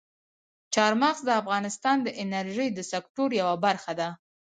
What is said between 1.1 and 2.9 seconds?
د افغانستان د انرژۍ د